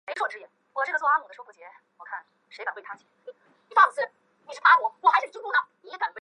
[0.07, 0.41] 位于东京都北区南
[6.13, 6.19] 部。